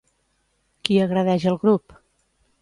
Qui 0.87 0.97
agredeix 1.03 1.45
al 1.53 1.59
grup? 1.67 1.95